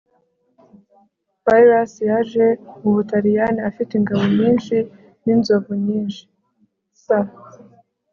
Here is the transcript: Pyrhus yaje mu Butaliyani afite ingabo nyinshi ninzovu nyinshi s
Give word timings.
Pyrhus 1.45 1.93
yaje 2.09 2.45
mu 2.81 2.89
Butaliyani 2.95 3.59
afite 3.69 3.91
ingabo 3.95 4.23
nyinshi 4.37 4.75
ninzovu 5.23 5.71
nyinshi 5.85 6.21
s 7.03 7.05